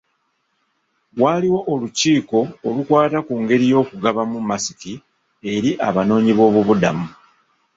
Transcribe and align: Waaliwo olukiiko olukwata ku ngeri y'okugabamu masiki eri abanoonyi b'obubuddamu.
Waaliwo 1.21 1.59
olukiiko 1.73 2.39
olukwata 2.67 3.19
ku 3.27 3.33
ngeri 3.41 3.65
y'okugabamu 3.71 4.37
masiki 4.49 4.93
eri 5.53 5.71
abanoonyi 5.87 6.33
b'obubuddamu. 6.37 7.05